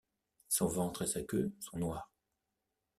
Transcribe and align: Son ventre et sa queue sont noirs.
Son 0.49 0.65
ventre 0.65 1.03
et 1.03 1.05
sa 1.05 1.21
queue 1.21 1.53
sont 1.59 1.77
noirs. 1.77 2.11